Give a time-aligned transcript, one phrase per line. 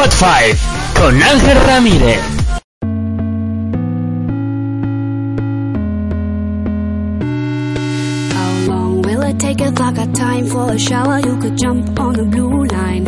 [0.00, 0.58] Hot 5
[0.94, 2.22] con Ángel Ramírez.
[8.32, 11.18] How long will it take if I got time for a shower?
[11.20, 13.04] You could jump on the blue line.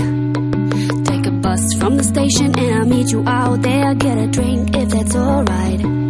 [1.05, 3.95] Take a bus from the station and I'll meet you out there.
[3.95, 6.02] Get a drink if that's alright.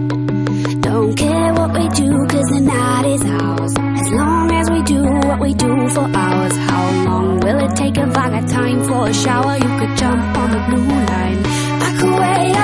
[0.83, 3.73] Don't care what we do, cause the night is ours.
[3.79, 6.57] As long as we do what we do for hours.
[6.57, 9.55] How long will it take if I got time for a shower?
[9.57, 11.41] You could jump on the blue line.
[11.87, 12.57] I could wait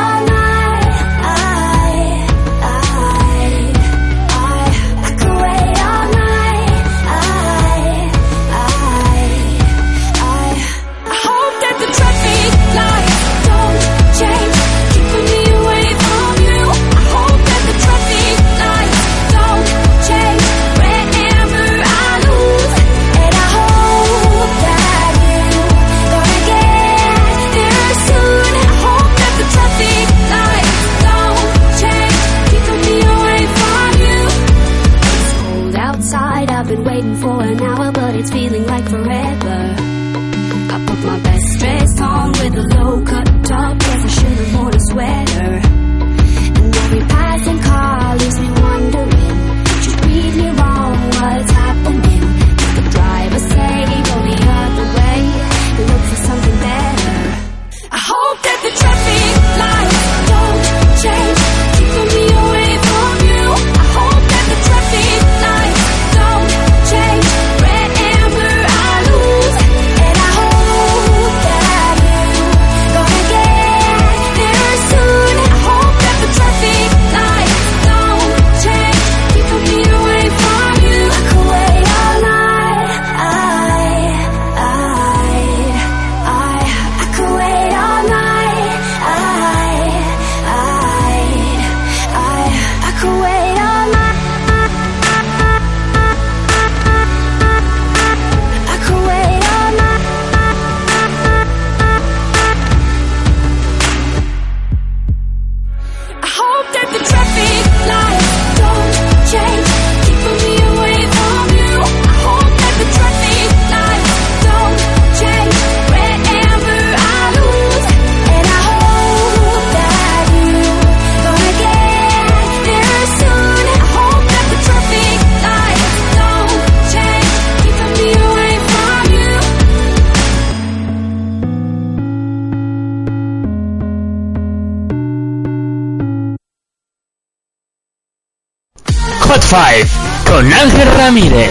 [141.09, 141.51] Ramírez.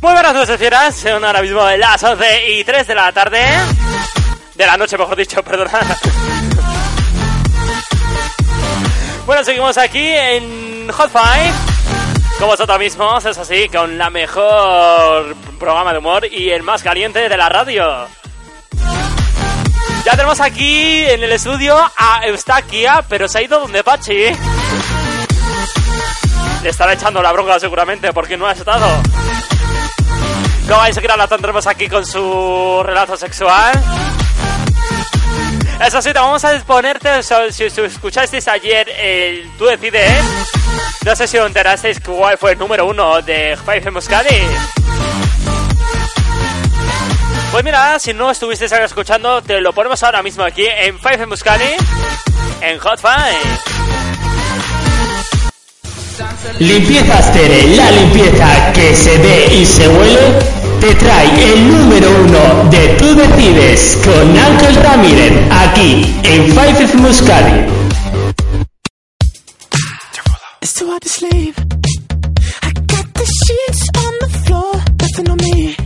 [0.00, 0.94] Muy buenas noches, fieras.
[0.94, 3.38] Son ahora mismo las 11 y 3 de la tarde.
[4.54, 5.70] De la noche, mejor dicho, perdona.
[9.26, 11.26] Bueno, seguimos aquí en Hot 5.
[12.38, 17.28] Como vosotros mismos, es así, con la mejor programa de humor y el más caliente
[17.28, 18.06] de la radio.
[20.06, 24.28] Ya tenemos aquí en el estudio a Eustaquia, pero se ha ido donde Pachi.
[26.62, 28.86] Le estará echando la bronca seguramente porque no ha estado.
[30.68, 33.82] Luego enseguida la tendremos aquí con su relato sexual.
[35.84, 40.22] Eso sí, te vamos a exponerte, si, escuchasteis ayer el Tú Decides,
[41.06, 44.46] no sé si os enterasteis cuál fue el número uno de Five en Euskadi.
[47.50, 51.30] Pues mira, si no estuvisteis escuchando, te lo ponemos ahora mismo aquí en Five en
[51.30, 51.74] Euskadi,
[52.60, 53.79] en Hot Five.
[56.58, 60.38] Limpieza Astere, la limpieza que se ve y se huele,
[60.80, 67.08] te trae el número uno de Tú Decides con Ángel Ramírez, aquí en Five FM
[67.08, 67.66] Euskadi.
[70.60, 71.54] It's too hard to sleep.
[72.62, 75.79] I got the sheets on the floor, nothing on me.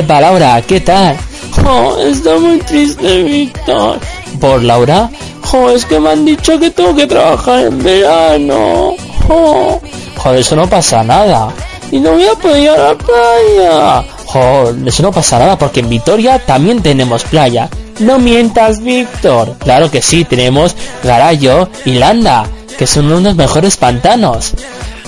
[0.00, 1.16] Epa, Laura, ¿qué tal?
[1.66, 3.98] Oh, está muy triste, Víctor.
[4.40, 5.10] ¿Por Laura?
[5.52, 8.94] Oh, es que me han dicho que tengo que trabajar en verano.
[9.28, 9.80] Oh,
[10.16, 11.52] Joder, eso no pasa nada.
[11.92, 14.04] y no voy a poder ir a la playa.
[14.26, 17.68] Joder, eso no pasa nada porque en Vitoria también tenemos playa.
[17.98, 19.56] No mientas, Víctor.
[19.58, 22.46] Claro que sí, tenemos Garayo y Landa,
[22.78, 24.52] que son uno de los mejores pantanos.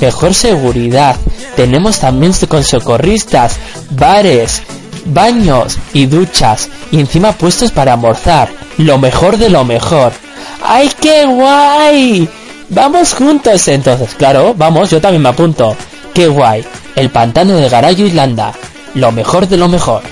[0.00, 1.16] Mejor seguridad.
[1.56, 3.56] Tenemos también con socorristas,
[3.90, 4.62] bares,
[5.06, 6.68] baños y duchas.
[6.90, 8.48] Y encima puestos para almorzar.
[8.78, 10.12] Lo mejor de lo mejor.
[10.64, 12.28] ¡Ay, qué guay!
[12.68, 15.76] Vamos juntos entonces, claro, vamos, yo también me apunto.
[16.14, 16.64] Qué guay.
[16.96, 18.52] El pantano de Garayo y Landa.
[18.94, 20.02] Lo mejor de lo mejor.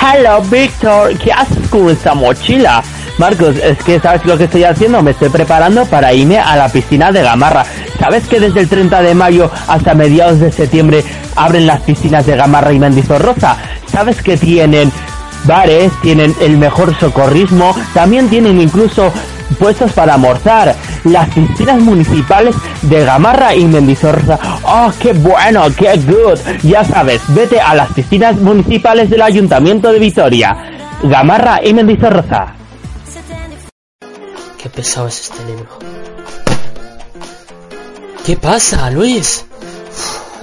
[0.00, 1.18] Hello, Víctor.
[1.18, 2.82] ¿Qué haces con esta mochila?
[3.20, 6.70] Marcos, es que sabes lo que estoy haciendo, me estoy preparando para irme a la
[6.70, 7.66] piscina de Gamarra.
[7.98, 11.04] ¿Sabes que desde el 30 de mayo hasta mediados de septiembre
[11.36, 13.58] abren las piscinas de Gamarra y Mendizorroza?
[13.92, 14.90] ¿Sabes que tienen
[15.44, 19.12] bares, tienen el mejor socorrismo, también tienen incluso
[19.58, 20.74] puestos para almorzar?
[21.04, 24.38] Las piscinas municipales de Gamarra y Mendizorroza.
[24.62, 26.38] ¡Oh, qué bueno, qué good!
[26.62, 30.56] Ya sabes, vete a las piscinas municipales del Ayuntamiento de Vitoria.
[31.02, 32.59] Gamarra y Mendizorroza.
[34.62, 35.78] Qué pesado es este libro.
[38.26, 39.46] ¿Qué pasa, Luis?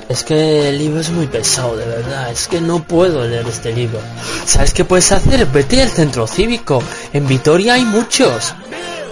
[0.09, 2.31] Es que el libro es muy pesado, de verdad.
[2.31, 3.99] Es que no puedo leer este libro.
[4.45, 5.45] ¿Sabes qué puedes hacer?
[5.45, 6.81] Vete al centro cívico.
[7.13, 8.55] En Vitoria hay muchos.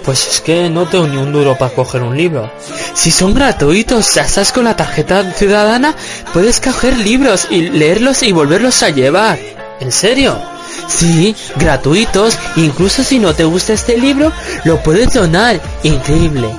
[0.04, 2.52] Pues es que no tengo ni un duro para coger un libro.
[2.96, 5.96] Si son gratuitos, ya estás con la tarjeta ciudadana,
[6.34, 9.38] puedes coger libros y leerlos y volverlos a llevar.
[9.80, 10.55] ¿En serio?
[10.88, 14.32] Sí, gratuitos, incluso si no te gusta este libro,
[14.64, 15.60] lo puedes donar.
[15.84, 16.50] Increíble.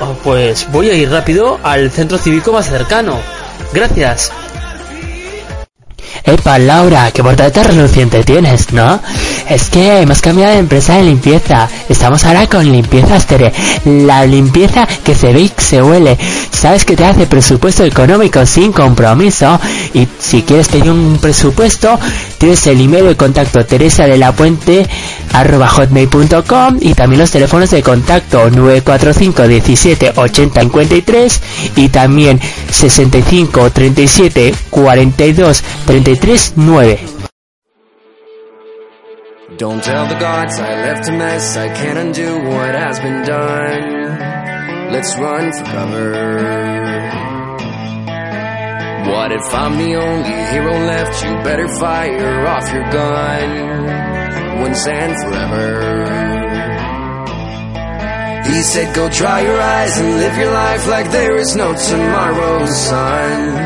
[0.00, 3.18] Oh, pues voy a ir rápido al centro cívico más cercano.
[3.72, 4.30] Gracias.
[6.24, 9.00] Epa, Laura, qué portada reluciente tienes, ¿no?
[9.48, 11.68] Es que hemos cambiado de empresa de limpieza.
[11.88, 13.52] Estamos ahora con Limpieza Astere.
[13.84, 16.18] La limpieza que se ve y se huele.
[16.50, 19.60] Sabes que te hace presupuesto económico sin compromiso.
[19.94, 21.96] Y si quieres pedir un presupuesto,
[22.38, 24.84] tienes el email de contacto teresa de la puente
[25.32, 31.42] arroba hotmail.com y también los teléfonos de contacto 945 17 80 53
[31.76, 37.15] y también 65 37 42 33 9.
[39.58, 41.56] Don't tell the gods I left a mess.
[41.56, 44.92] I can't undo what has been done.
[44.92, 46.12] Let's run for cover.
[49.10, 51.24] What if I'm the only hero left?
[51.24, 56.16] You better fire off your gun once and forever.
[58.52, 62.66] He said, Go dry your eyes and live your life like there is no tomorrow,
[62.66, 63.65] son.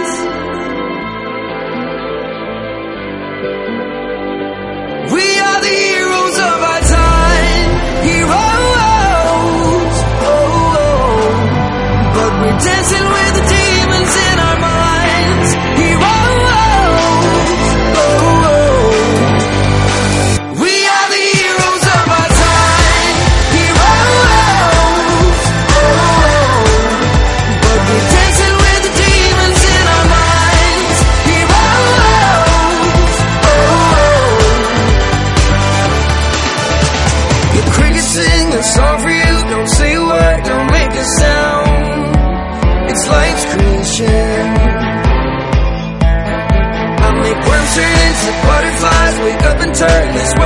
[49.81, 50.40] Turn this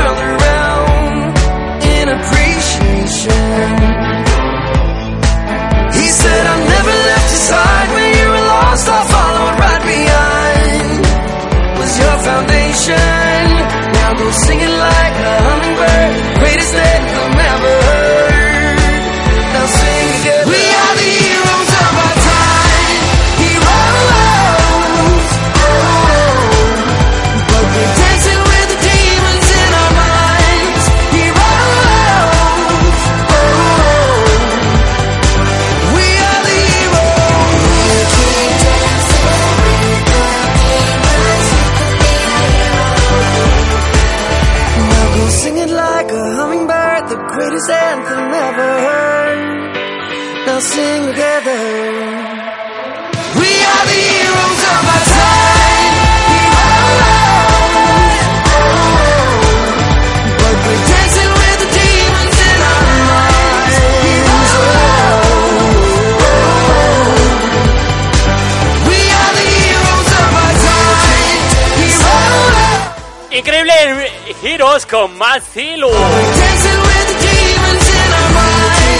[74.84, 75.55] Con our minds.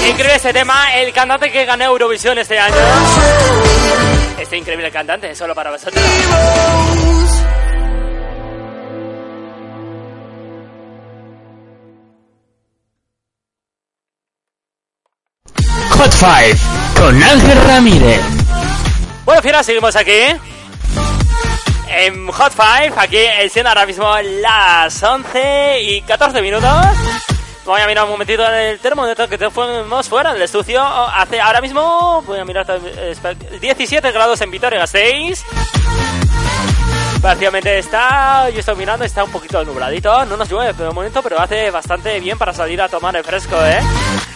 [0.08, 2.76] Increíble este tema, el cantante que ganó Eurovisión este año.
[4.40, 6.02] Este increíble cantante, solo para vosotros.
[15.90, 18.22] Hot 5 con Ángel Ramírez.
[19.26, 20.22] Bueno, fieras, seguimos aquí.
[21.98, 26.70] En Hot 5, aquí siendo ahora mismo las 11 y 14 minutos.
[27.64, 30.84] Voy a mirar un momentito el termómetro que fuimos fuera del estudio.
[30.84, 35.46] Hace ahora mismo, voy a mirar eh, espera, 17 grados en Vitoria-Gasteiz.
[37.22, 40.26] Parcialmente está, yo estoy mirando, está un poquito nubladito.
[40.26, 43.56] No nos llueve por momento, pero hace bastante bien para salir a tomar el fresco,
[43.66, 43.80] ¿eh?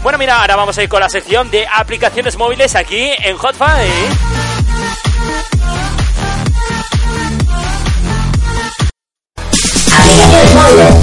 [0.00, 3.56] Bueno, mira, ahora vamos a ir con la sección de aplicaciones móviles aquí en Hot
[3.56, 3.68] 5.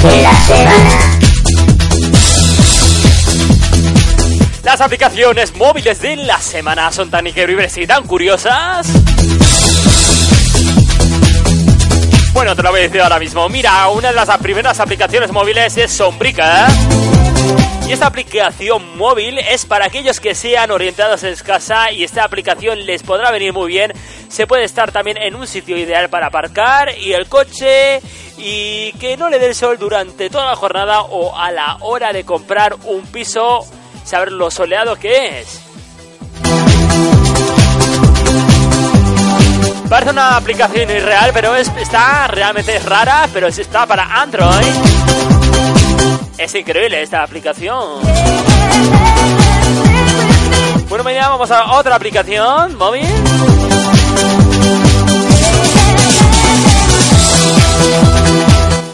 [0.05, 1.04] Aplicaciones.
[4.75, 8.85] Las aplicaciones móviles de la semana son tan increíbles y tan curiosas.
[12.33, 13.47] Bueno, te lo voy a decir ahora mismo.
[13.47, 16.67] Mira, una de las primeras aplicaciones móviles es Sombrica.
[17.87, 22.85] Y esta aplicación móvil es para aquellos que sean orientados en casa y esta aplicación
[22.85, 23.93] les podrá venir muy bien.
[24.27, 28.01] Se puede estar también en un sitio ideal para aparcar y el coche
[28.37, 32.11] y que no le dé el sol durante toda la jornada o a la hora
[32.11, 33.65] de comprar un piso,
[34.05, 35.61] saber lo soleado que es.
[39.89, 44.65] Parece una aplicación irreal, pero es, está realmente rara, pero es- está para Android.
[46.37, 48.01] Es increíble esta aplicación.
[50.89, 53.05] Bueno, mañana vamos a otra aplicación móvil.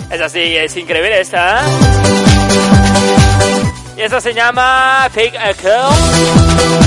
[0.10, 1.62] Es así, es increíble esta.
[3.98, 6.82] Y esta se llama Fake Account.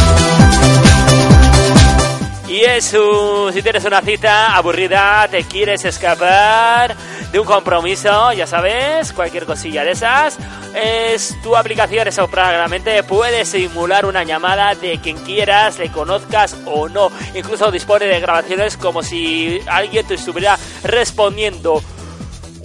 [2.48, 6.94] Y es un, si tienes una cita aburrida, te quieres escapar
[7.32, 10.38] de un compromiso, ya sabes, cualquier cosilla de esas,
[10.72, 16.88] es tu aplicación, eso prácticamente puede simular una llamada de quien quieras, le conozcas o
[16.88, 17.10] no.
[17.34, 21.82] Incluso dispone de grabaciones como si alguien te estuviera respondiendo.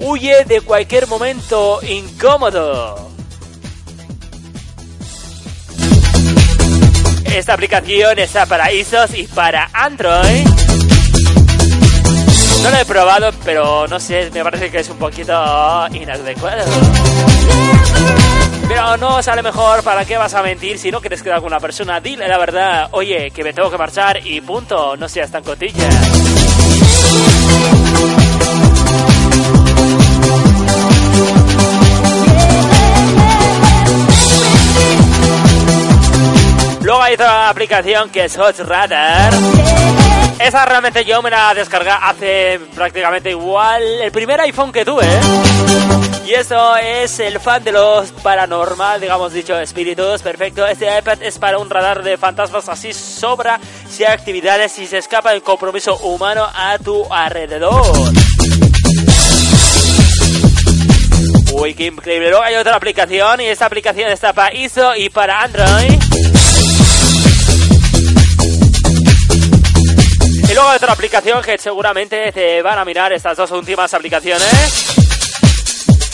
[0.01, 3.08] Huye de cualquier momento incómodo.
[7.33, 10.45] Esta aplicación está para iOS y para Android.
[12.63, 15.33] No lo he probado, pero no sé, me parece que es un poquito
[15.93, 16.63] inadecuado.
[18.67, 20.77] Pero no sale mejor, ¿para qué vas a mentir?
[20.77, 22.89] Si no quieres quedar con una persona, dile la verdad.
[22.91, 25.89] Oye, que me tengo que marchar y punto, no seas tan cotilla.
[36.89, 39.31] Luego hay otra aplicación que es Hot Radar.
[40.39, 45.05] Esa realmente yo me la descargué hace prácticamente igual el primer iPhone que tuve.
[46.25, 50.23] Y eso es el fan de los paranormal, digamos dicho, espíritus.
[50.23, 50.65] Perfecto.
[50.65, 54.97] Este iPad es para un radar de fantasmas así sobra si hay actividades y se
[54.97, 57.85] escapa el compromiso humano a tu alrededor.
[61.53, 62.29] Uy, qué increíble.
[62.31, 66.08] Luego hay otra aplicación y esta aplicación está para ISO y para Android.
[70.59, 74.97] Luego otra aplicación que seguramente te van a mirar estas dos últimas aplicaciones.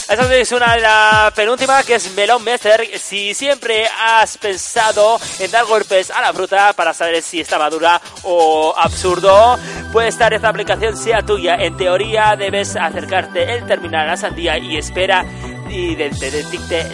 [0.08, 2.88] Esta es una la penúltima que es Melon Master.
[2.96, 8.00] Si siempre has pensado en dar golpes a la fruta para saber si está madura
[8.22, 9.58] o absurdo,
[9.92, 11.56] puede estar esta aplicación sea tuya.
[11.56, 15.24] En teoría debes acercarte el terminal a la sandía y espera
[15.68, 16.12] y de-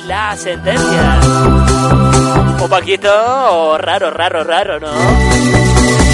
[0.07, 1.21] la sentencia.
[2.63, 6.12] Un poquito raro, raro, raro, ¿no?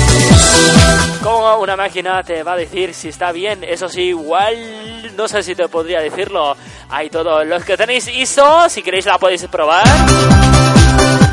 [1.23, 3.65] ¿Cómo una máquina te va a decir si está bien?
[3.65, 6.57] Eso sí, igual no sé si te podría decirlo.
[6.89, 9.85] Hay todos los que tenéis ISO, si queréis la podéis probar.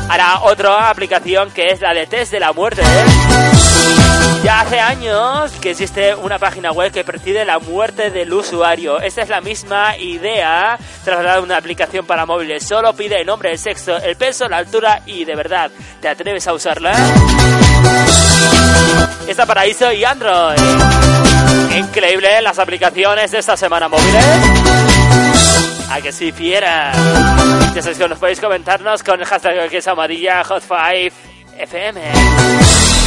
[0.08, 2.82] Ahora otra aplicación que es la de test de la muerte.
[4.42, 9.00] Ya hace años que existe una página web que precede la muerte del usuario.
[9.00, 12.66] Esta es la misma idea trasladada a una aplicación para móviles.
[12.66, 16.46] Solo pide el nombre, el sexo, el peso, la altura y de verdad, ¿te atreves
[16.46, 16.92] a usarla?
[19.26, 20.56] Está para ISO y Android.
[21.76, 24.24] Increíble las aplicaciones de esta semana móviles.
[25.90, 26.92] A que sí, fiera.
[27.74, 31.12] Ya sabéis que nos podéis comentarnos con el hashtag que es amarilla Hot5
[31.58, 33.05] FM.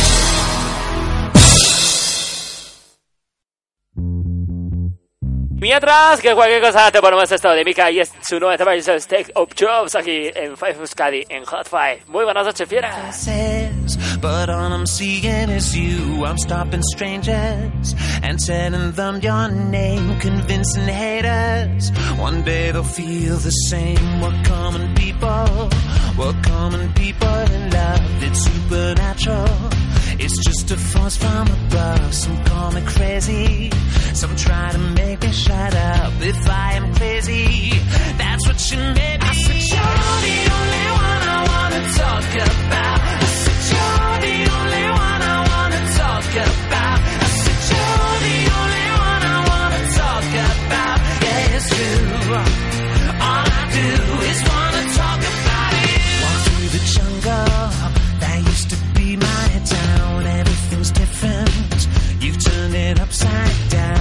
[5.60, 9.34] Mientras que cualquier cosa te ponemos esto de Mika y es su nueva tema Take
[9.36, 12.04] Up Jobs aquí en Five Euskadi en Hot Five.
[12.08, 13.12] Muy buenas noches, fiera.
[13.12, 16.24] says, but all I'm seeing is you.
[16.26, 17.93] I'm stopping strangers
[18.24, 21.91] and telling them your name, convincing haters.
[22.17, 24.22] One day they'll feel the same.
[24.22, 25.69] We're common people,
[26.17, 28.24] we're common people in love.
[28.24, 29.79] It's supernatural.
[30.22, 32.14] It's just a force from above.
[32.14, 33.72] Some call me crazy,
[34.14, 36.14] some try to make me shut up.
[36.22, 37.70] If I am crazy,
[38.18, 39.28] that's what you made me.
[39.30, 43.00] I said, You're the only one I wanna talk about.
[43.00, 47.00] I said, You're the only one I wanna talk about.
[47.00, 50.98] I said, You're the only one I wanna talk about.
[51.24, 52.04] Yeah, it's true.
[53.28, 53.88] All I do
[54.32, 56.04] is wanna talk about you.
[56.24, 57.09] Walk through the jungle.
[62.97, 63.99] Upside down.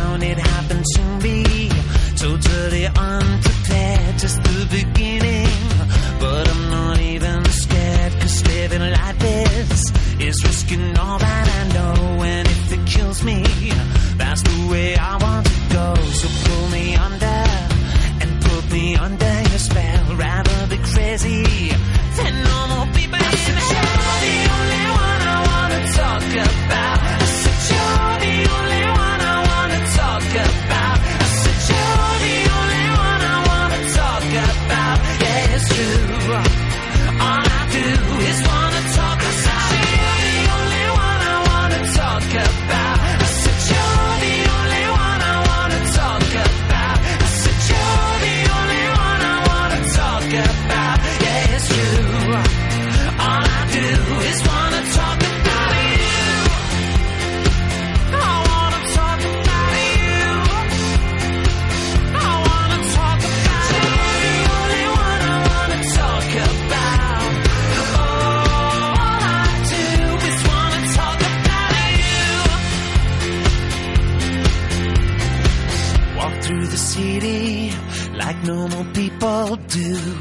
[79.79, 80.15] Do.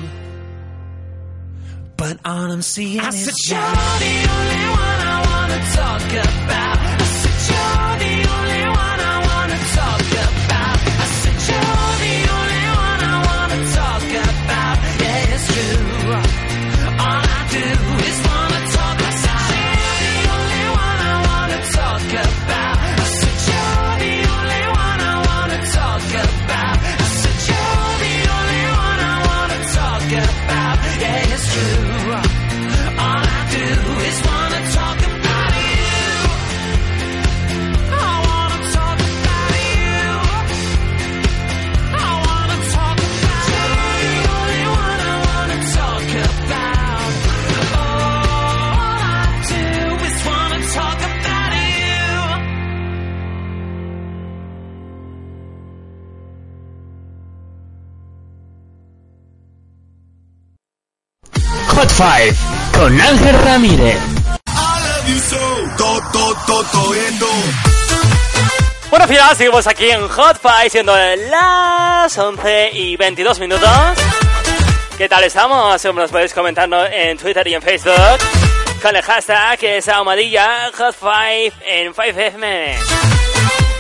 [1.98, 3.60] But all I'm seeing I is said, You're
[4.06, 6.77] the only one I wanna talk about.
[61.98, 62.08] 5
[62.78, 63.98] con Ángel Ramírez.
[68.92, 73.70] Bueno, final, seguimos aquí en Hot Five, siendo las 11 y 22 minutos.
[74.96, 75.84] ¿Qué tal estamos?
[75.84, 78.20] Nos podéis comentarnos en Twitter y en Facebook
[78.80, 82.76] con hashtag que es amadilla Hot Five en 5FM.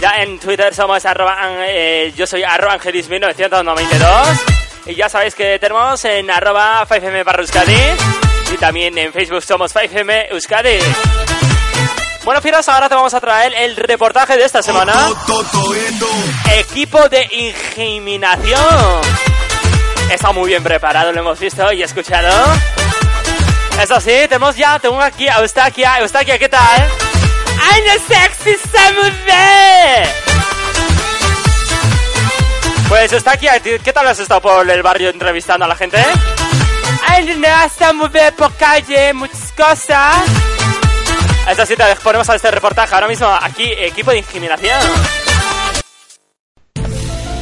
[0.02, 6.04] Ya en Twitter somos arroba, eh, yo soy arroba angelis1992 y ya sabéis que tenemos
[6.06, 7.76] en arroba 5FM barra Euskadi
[8.54, 10.80] y también en Facebook somos 5FM Euskadi.
[12.23, 14.93] Bueno, Firas, ahora te vamos a traer el reportaje de esta semana.
[16.58, 19.02] Equipo de ingeminación.
[20.12, 22.30] Está muy bien preparado, lo hemos visto y escuchado.
[23.82, 26.00] Eso sí, tenemos ya, tengo aquí a Eustaquia.
[26.00, 26.88] Eustaquia, ¿qué tal?
[27.71, 30.37] ¡Ay, no sexy Samuel!
[32.88, 33.47] Pues está aquí,
[33.84, 35.97] ¿qué tal has estado por el barrio entrevistando a la gente?
[37.06, 40.23] ¡Ay, no, está muy bien por calle, muchas cosas!
[41.50, 44.80] Esta cita ponemos a este reportaje ahora mismo aquí, equipo de incriminación.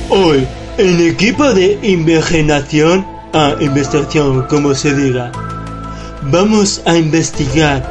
[0.10, 5.32] Hoy, en equipo de investigación, a investigación como se diga,
[6.24, 7.84] vamos a investigar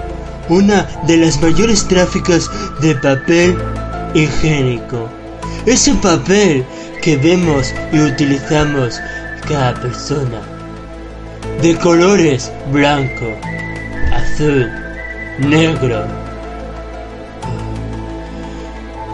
[0.48, 3.56] una de las mayores tráficos de papel
[4.14, 5.08] higiénico.
[5.66, 6.64] Ese papel
[7.04, 8.98] que vemos y utilizamos
[9.46, 10.40] cada persona.
[11.60, 13.26] De colores blanco,
[14.10, 14.70] azul,
[15.38, 16.06] negro.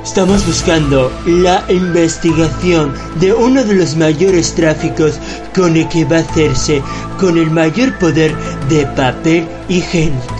[0.05, 5.19] Estamos buscando la investigación de uno de los mayores tráficos
[5.53, 6.81] con el que va a hacerse
[7.19, 8.33] con el mayor poder
[8.69, 10.37] de papel higiénico.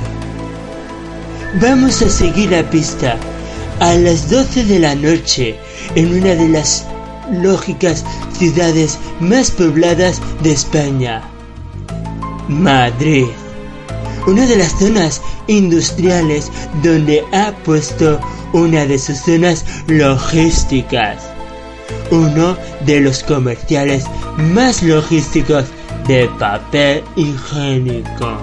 [1.61, 3.17] Vamos a seguir la pista
[3.81, 5.59] a las 12 de la noche
[5.97, 6.87] en una de las
[7.33, 8.05] lógicas
[8.39, 11.23] ciudades más pobladas de España.
[12.49, 13.27] Madrid.
[14.27, 16.51] Una de las zonas industriales
[16.83, 18.21] donde ha puesto
[18.53, 21.23] una de sus zonas logísticas.
[22.11, 24.05] Uno de los comerciales
[24.37, 25.65] más logísticos
[26.07, 28.37] de papel higiénico.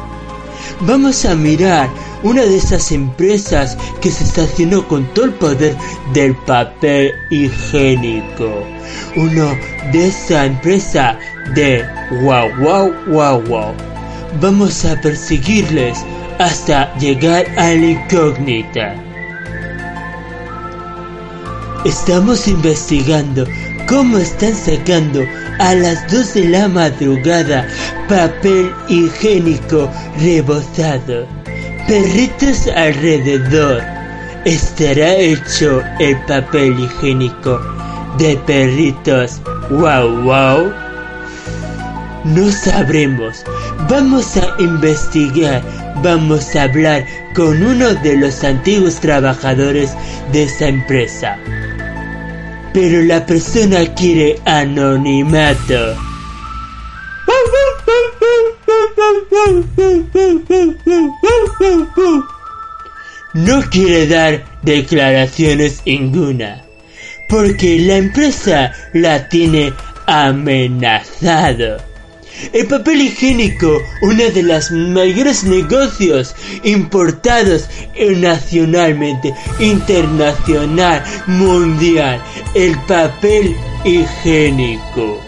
[0.81, 1.89] Vamos a mirar
[2.23, 5.75] una de esas empresas que se está haciendo con todo el poder
[6.13, 8.63] del papel higiénico.
[9.15, 9.55] Uno
[9.91, 11.17] de esa empresa
[11.55, 11.85] de
[12.23, 13.73] wow wow wow wow.
[14.41, 15.97] Vamos a perseguirles
[16.39, 18.95] hasta llegar a la incógnita.
[21.85, 23.45] Estamos investigando
[23.87, 25.23] cómo están sacando
[25.59, 27.67] a las 2 de la madrugada
[28.07, 31.25] papel higiénico rebozado.
[31.87, 33.81] Perritos alrededor.
[34.43, 37.61] ¿Estará hecho el papel higiénico
[38.17, 40.73] de perritos wow wow?
[42.25, 43.41] No sabremos.
[43.89, 45.63] Vamos a investigar.
[46.03, 49.93] Vamos a hablar con uno de los antiguos trabajadores
[50.33, 51.37] de esa empresa.
[52.73, 56.06] Pero la persona quiere anonimato.
[63.33, 66.63] No quiere dar declaraciones ninguna,
[67.29, 69.73] porque la empresa la tiene
[70.07, 71.77] amenazado.
[72.53, 77.67] El papel higiénico, uno de los mayores negocios importados
[78.17, 82.21] nacionalmente, internacional, mundial,
[82.53, 85.26] el papel higiénico.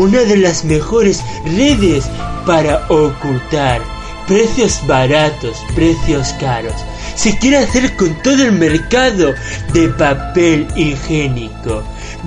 [0.00, 2.06] Una de las mejores redes
[2.46, 3.82] para ocultar
[4.26, 6.72] precios baratos, precios caros.
[7.16, 9.34] Se quiere hacer con todo el mercado
[9.74, 11.82] de papel higiénico.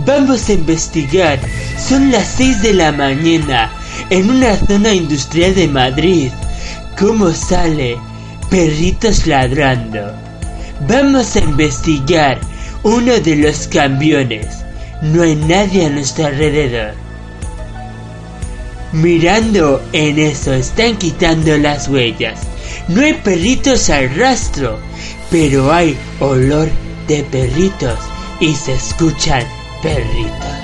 [0.06, 1.40] Vamos a investigar.
[1.80, 3.72] Son las 6 de la mañana
[4.12, 6.30] en una zona industrial de Madrid.
[7.00, 7.98] ¿Cómo sale?
[8.52, 10.14] Perritos ladrando.
[10.88, 12.40] Vamos a investigar
[12.84, 14.46] uno de los camiones.
[15.02, 17.03] No hay nadie a nuestro alrededor.
[18.94, 22.40] Mirando en eso, están quitando las huellas.
[22.88, 24.78] No hay perritos al rastro,
[25.32, 26.70] pero hay olor
[27.08, 27.98] de perritos
[28.40, 29.44] y se escuchan
[29.82, 30.64] perritos.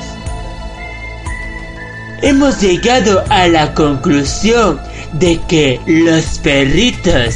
[2.21, 4.79] Hemos llegado a la conclusión
[5.13, 7.35] de que los perritos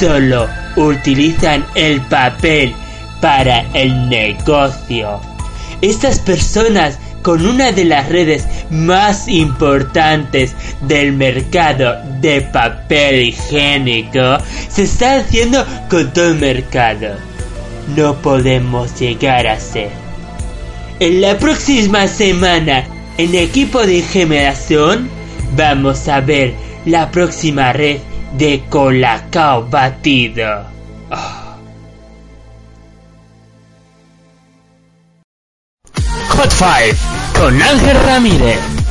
[0.00, 2.74] solo utilizan el papel
[3.20, 5.20] para el negocio.
[5.82, 14.84] Estas personas con una de las redes más importantes del mercado de papel higiénico se
[14.84, 17.16] está haciendo con todo el mercado.
[17.96, 19.90] No podemos llegar a ser.
[21.00, 22.84] En la próxima semana,
[23.18, 25.08] en equipo de generación,
[25.56, 26.54] vamos a ver
[26.84, 27.98] la próxima red
[28.38, 30.64] de colacao batido.
[31.10, 31.41] Oh.
[36.42, 36.96] Hot 5
[37.38, 38.81] con Ángel Ramírez.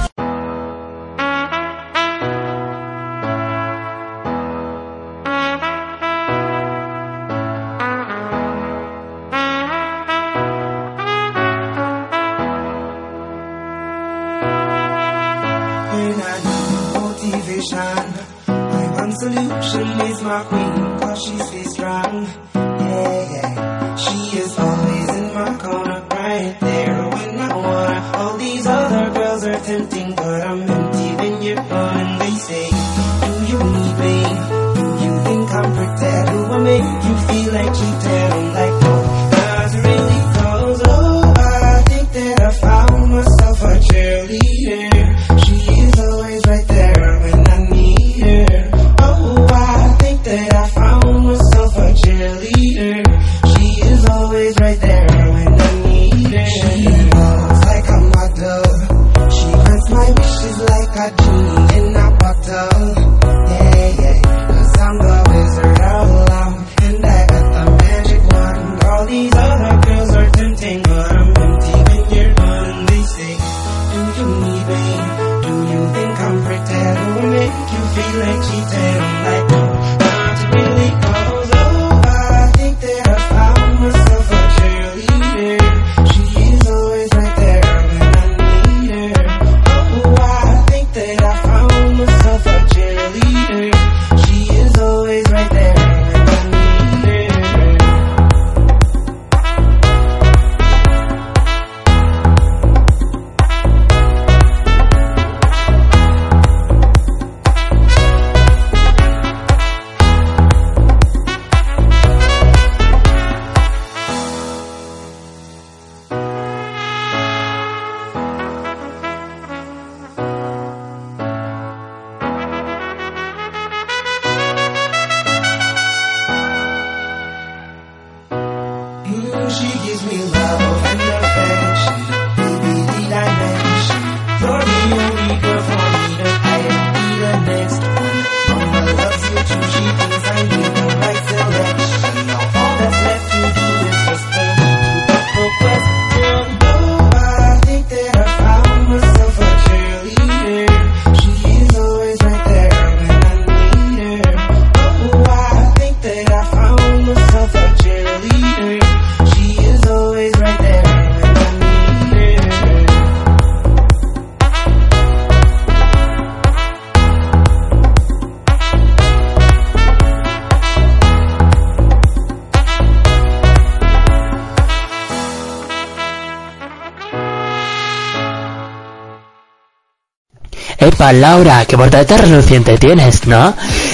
[180.81, 183.53] Epa, Laura, qué portada reluciente tienes, ¿no?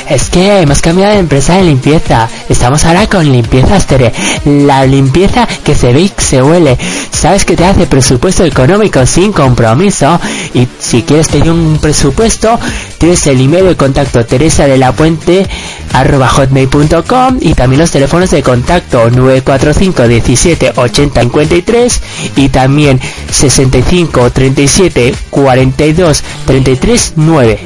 [0.09, 2.29] Es que hemos cambiado de empresa de limpieza.
[2.47, 4.13] Estamos ahora con Limpieza Astere.
[4.45, 6.77] La limpieza que se ve y se huele.
[7.11, 10.17] Sabes que te hace presupuesto económico sin compromiso.
[10.53, 12.57] Y si quieres pedir un presupuesto,
[12.97, 15.45] tienes el email de contacto teresa de la puente
[15.91, 22.01] arroba hotmail.com y también los teléfonos de contacto 945 17 80 53
[22.37, 26.76] y también 65 37 42 33
[27.15, 27.59] 9.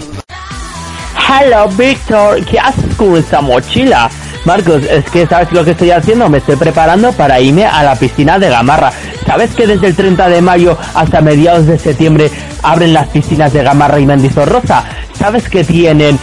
[1.27, 2.45] Hello, Víctor.
[2.45, 4.09] ¿Qué haces con esa mochila?
[4.45, 6.29] Marcos, es que ¿sabes lo que estoy haciendo?
[6.29, 8.91] Me estoy preparando para irme a la piscina de Gamarra.
[9.25, 12.31] ¿Sabes que desde el 30 de mayo hasta mediados de septiembre
[12.63, 14.83] abren las piscinas de Gamarra y Mendizorroza?
[15.13, 16.17] ¿Sabes que tienen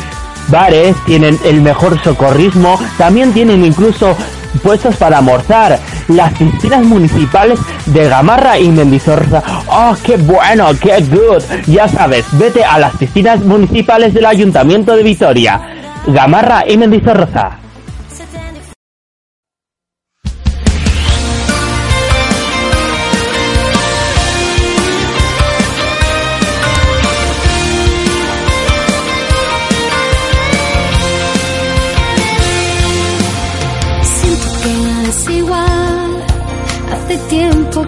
[0.49, 4.17] bares, tienen el mejor socorrismo, también tienen incluso
[4.63, 5.79] puestos para almorzar.
[6.09, 9.43] Las piscinas municipales de Gamarra y Mendizorroza.
[9.69, 10.69] ¡Oh, qué bueno!
[10.81, 11.43] ¡Qué good!
[11.67, 15.61] Ya sabes, vete a las piscinas municipales del Ayuntamiento de Vitoria.
[16.07, 17.68] Gamarra y Mendizorroza.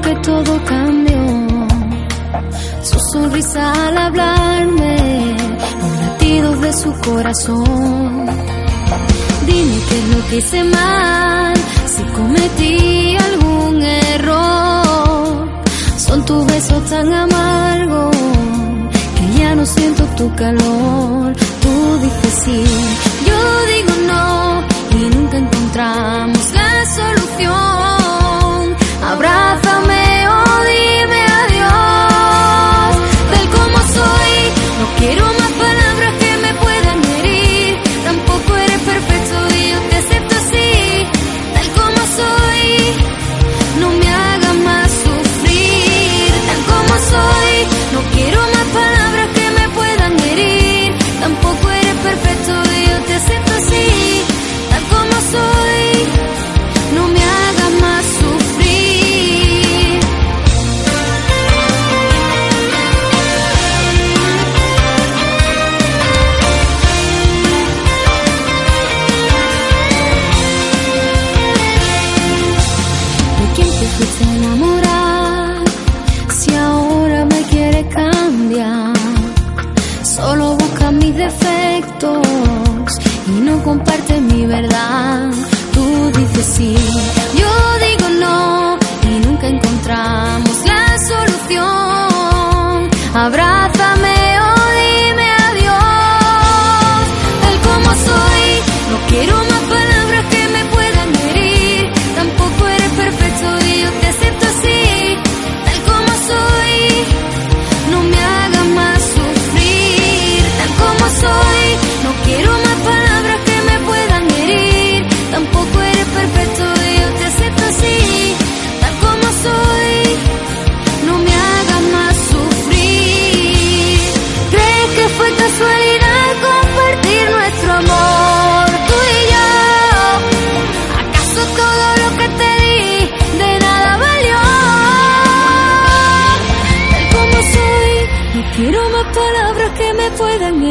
[0.03, 1.59] Que todo cambió.
[2.83, 5.37] Su sonrisa al hablarme,
[5.81, 8.27] los latidos de su corazón.
[9.47, 11.55] Dime qué es lo que hice mal,
[11.87, 15.49] si cometí algún error.
[15.97, 18.17] Son tus besos tan amargos
[19.17, 21.33] que ya no siento tu calor.
[21.63, 22.65] Tú dices sí,
[23.29, 23.41] yo
[23.73, 24.63] digo no
[24.99, 27.30] y nunca encontramos la solución.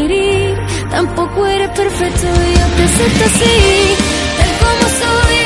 [0.06, 0.58] Herir.
[0.90, 3.96] Tampoco eres perfecto y yo te acepto así,
[4.38, 5.40] tal como soy.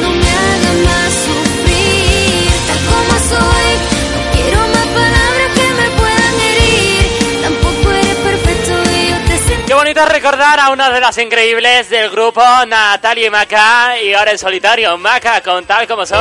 [0.00, 3.68] No me hagas más sufrir, tal como soy.
[4.12, 7.04] No quiero más palabras que me puedan herir.
[7.42, 11.90] Tampoco eres perfecto y yo te acepto Qué bonito recordar a una de las increíbles
[11.90, 16.18] del grupo, Natalia y Maca, y ahora en solitario, Maca con tal como soy.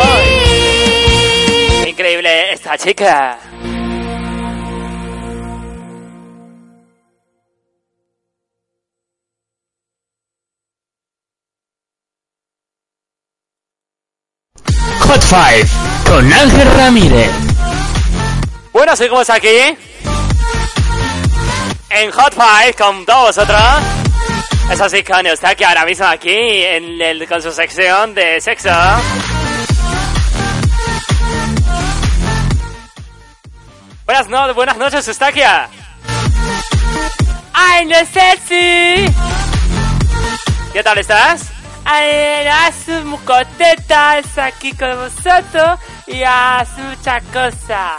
[1.87, 3.37] Increíble esta chica.
[15.33, 15.67] 5
[16.05, 17.31] con Ángel Ramírez.
[18.71, 19.75] Bueno, seguimos aquí.
[21.89, 23.61] En Hot 5 con todos vosotros.
[24.69, 28.69] Eso sí, con está aquí ahora mismo aquí en el- con su sección de sexo.
[34.05, 35.67] Buenas, no, buenas noches, Eustaquia.
[37.53, 37.95] ¡Ay, no
[38.47, 39.05] si!
[40.73, 41.52] ¿Qué tal estás?
[43.03, 47.93] Muy contenta estar aquí con vosotros y hace muchas cosas.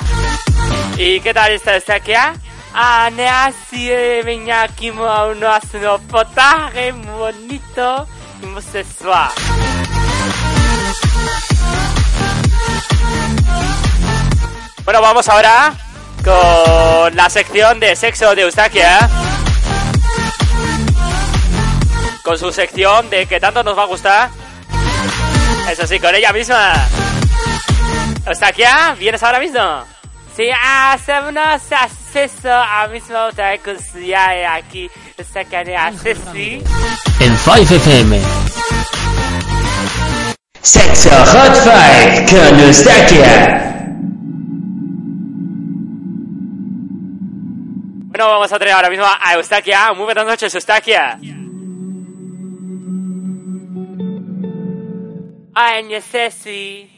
[0.97, 2.35] ¿Y qué tal está Eustaquia?
[2.75, 3.89] Ah, ne así
[4.25, 8.07] venía aquí a uno hace unos potajes muy bonito
[8.43, 9.31] y muy sexual.
[14.85, 15.75] Bueno, vamos ahora
[16.25, 19.09] con la sección de sexo de Eustaquia.
[22.25, 24.31] Con su sección de que tanto nos va a gustar.
[25.71, 26.73] Eso sí, con ella misma.
[28.27, 29.61] Eustaquia, ¿vienes ahora mismo?
[30.35, 31.35] Sí, hacemos
[31.71, 34.91] acceso a mismo otra vez con su ya aquí.
[35.19, 35.93] Eustaquia,
[36.33, 36.63] sí.
[37.21, 38.21] En 5 FM.
[40.63, 43.61] Sexo Hot 5 con Eustaquia.
[48.07, 49.93] Bueno, vamos a tener ahora mismo a Eustaquia.
[49.93, 51.19] Muy buenas noches, Eustaquia.
[56.31, 56.91] Si...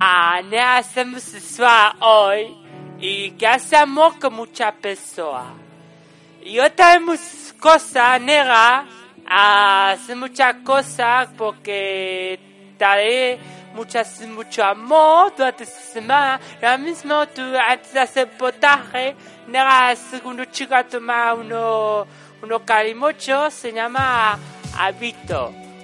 [0.00, 2.56] Ah, no hacemos sexual hoy
[2.98, 5.54] y que hacemos con muchas personas.
[6.42, 6.98] Y otra
[7.60, 8.84] cosas, nega,
[9.26, 12.40] hace muchas cosas porque
[12.78, 13.38] daré
[13.74, 16.40] muchas, mucho amor durante esta semana.
[16.56, 19.14] Ahora mismo tú antes de hacer potaje,
[19.48, 22.06] nega, segundo chica toma uno,
[22.42, 24.38] uno calimocho, se llama
[24.78, 24.90] a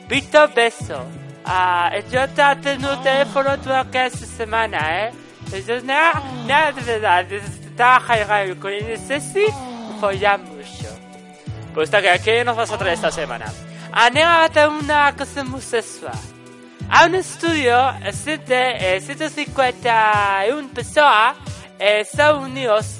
[0.09, 0.49] Vito.
[0.49, 1.05] Vito Beso.
[1.45, 5.13] Ah, yo te tengo un teléfono durante esta semana, ¿eh?
[5.45, 9.47] Entonces, nada, nada de verdad, está jaigado con el Ceci,
[9.99, 10.89] follar mucho.
[11.73, 13.47] Pues está que ¿qué nos vas a traer esta semana?
[13.93, 16.13] Anémate una cosa muy sexual.
[16.91, 21.37] A un estudio, existe eh, 151 personas
[21.79, 22.99] en Estados Unidos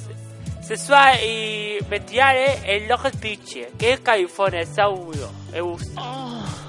[0.63, 5.31] sexual y veterinarias en Long Beach, que es California, Estados Unidos.
[5.51, 6.03] Me gusta.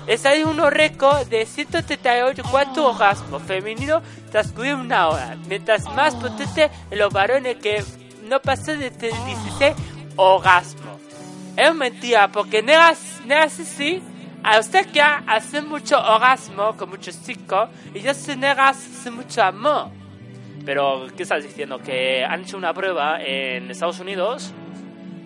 [0.10, 2.42] Esa es un récord de 138
[2.84, 4.02] orgasmos femeninos
[4.32, 7.84] transcurrido una hora, mientras más potente en los varones que
[8.24, 9.76] no pasó de 16
[10.16, 11.00] orgasmos.
[11.56, 14.02] Es mentira, porque negas, negas sí,
[14.42, 19.44] a usted que hace mucho orgasmo con muchos chicos y yo sé negas hace mucho
[19.44, 19.90] amor.
[20.66, 21.78] Pero, ¿qué estás diciendo?
[21.78, 24.56] Que han hecho una prueba en Estados Unidos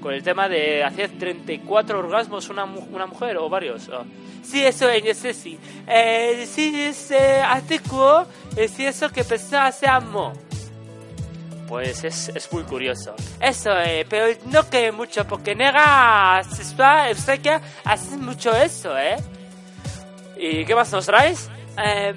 [0.01, 3.89] con el tema de hacer 34 orgasmos una, una mujer o varios.
[4.43, 5.59] Sí, eso es, sí, sí.
[5.87, 10.33] Eh, sí, ese artículo, eh, sí, eso que persona hace amor.
[11.67, 13.15] Pues es, es muy curioso.
[13.39, 19.15] Eso, eh, pero no que mucho, porque nega sexual, que hace mucho eso, ¿eh?
[20.37, 21.49] ¿Y qué más nos traes?
[21.77, 22.15] Em,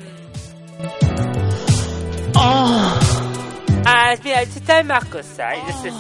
[3.89, 5.97] Ah, mira, te trae más cosas, y no sé si.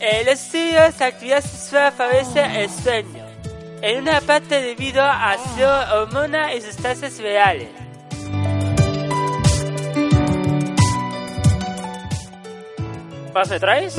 [0.00, 3.25] El estudio de actividad sexual favorece el sueño,
[3.82, 5.62] en una parte debido a su
[5.94, 7.68] hormonas y sustancias reales.
[13.34, 13.96] ¿Más me traes?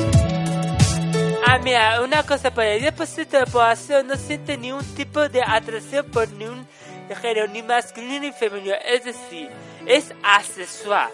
[1.46, 5.42] Ah, mira, una cosa, por el 10% de la población no siente ningún tipo de
[5.42, 6.66] atracción por ningún
[7.22, 9.48] género, ni masculino ni femenino, es decir,
[9.86, 11.08] es asexual.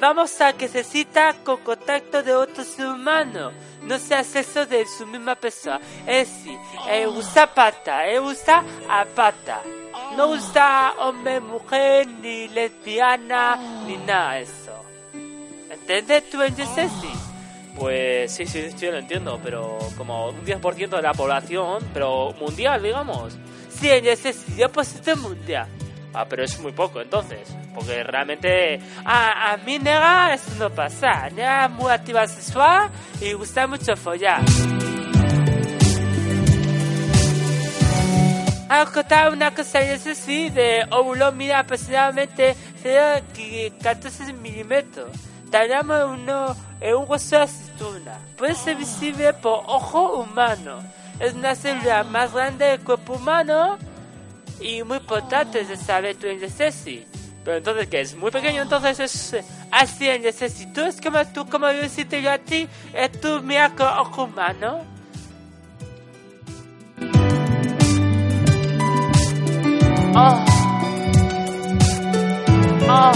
[0.00, 3.52] Vamos a que se cita con contacto de otro ser humano,
[3.84, 5.80] no sea sexo de su misma persona.
[6.06, 6.58] Es decir,
[6.88, 9.62] eh, usa pata, eh, usa a pata.
[10.16, 13.56] No usa hombre, mujer, ni lesbiana,
[13.86, 14.82] ni nada de eso.
[15.70, 16.38] ¿Entiendes tú,
[16.74, 17.10] Ceci?
[17.78, 22.82] Pues sí, sí, sí, lo entiendo, pero como un 10% de la población, pero mundial,
[22.82, 23.34] digamos.
[23.70, 25.66] Sí, en ese 10% mundial.
[26.14, 27.48] Ah, pero es muy poco entonces.
[27.74, 28.80] Porque realmente.
[29.04, 31.28] Ah, a mí, nega, eso no pasa.
[31.30, 32.90] Nega muy activa sexual
[33.20, 34.42] y gusta mucho follar.
[38.74, 45.10] Ah, contar una cosa es así de óvulo mide aproximadamente 0,14 milímetros.
[45.50, 48.18] Tenemos uno en un hueso de aceituna.
[48.38, 50.82] Puede ser visible por ojo humano.
[51.20, 53.78] Es una célula más grande del cuerpo humano
[54.62, 57.02] y muy importante de saber tu indecesis.
[57.44, 58.14] Pero entonces, ¿qué es?
[58.14, 60.72] Muy pequeño, entonces es eh, así en indecesis.
[60.72, 64.24] Tú es como tú, como yo decirte yo a ti, es tu mira con ojo
[64.24, 64.80] humano.
[70.14, 70.44] Oh.
[72.88, 73.12] Oh.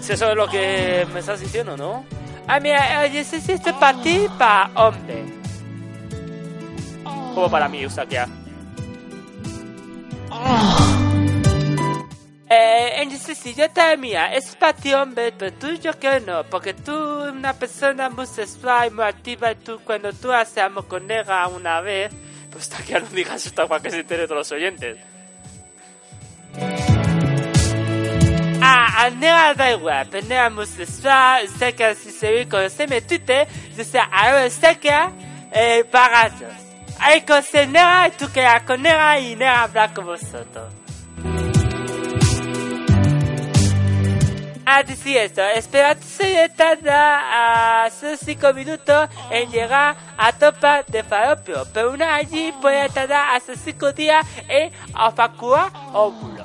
[0.00, 2.04] Si eso es lo que me estás diciendo, ¿no?
[2.48, 5.45] Ah, mira, el indecesis es para ti, para hombre.
[7.36, 8.26] Como para mí, Eustaquia.
[12.48, 16.72] Eh, entonces, yo te mía, es para ti, hombre, pero tú yo que no, porque
[16.72, 21.46] tú una persona muy sexual muy activa y tú cuando tú haces amor con nega
[21.48, 22.10] una vez,
[22.50, 24.96] pues hasta que no digas esto para que se entere todos los oyentes.
[28.62, 32.64] Ah, a nega da igual, pero nega muy sexual, usted que si se ve con
[32.64, 34.96] usted me tute, dice, ahora usted que,
[35.52, 36.65] eh, baratos.
[36.98, 40.72] Hay cosas nega y tú quedas con nega y nega habla con vosotros.
[44.68, 51.04] Ah, decir esto, esperad se tarda a sus 5 minutos en llegar a topa de
[51.04, 56.44] falopio, pero una allí puede tardar hasta 5 días en evacuar óvulo.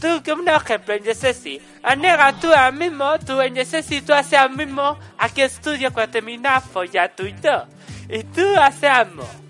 [0.00, 1.60] Tú, que un ejemplo, en Yesesi,
[1.98, 6.62] nega tú ahora mismo, tú en Yesesi, tú haces lo mismo aquí estudio cuando terminas
[6.62, 7.64] follar tú y yo.
[8.08, 9.45] Y tú haces amor.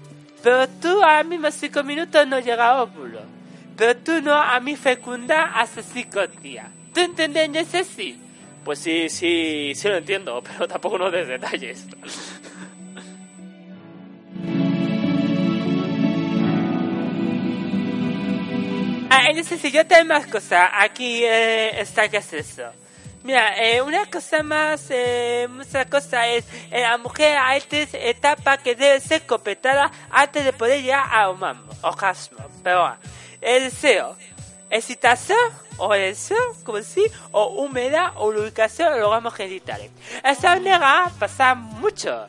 [0.47, 3.19] Pero tú a mí más 5 minutos no llega a óvulo.
[3.77, 6.69] Pero tú no a mí fecunda hace 5 días.
[6.95, 8.17] ¿Tú entiendes sí?
[8.65, 11.85] Pues sí, sí, sí lo entiendo, pero tampoco no des detalles.
[19.11, 20.71] ah, en ese sí, yo tengo más cosas.
[20.75, 22.71] Aquí eh, está que es eso.
[23.27, 28.61] Mira, eh, una cosa más, eh, otra cosa es, en la mujer hay tres etapas
[28.61, 31.43] que deben ser completadas antes de poder llegar a un
[31.83, 32.39] orgasmo.
[32.63, 32.97] Pero
[33.41, 34.17] el deseo,
[34.71, 35.37] excitación
[35.77, 39.91] o eso, como si, o humedad o lubricación o órganos genitales.
[40.23, 42.29] Esa manera pasa mucho.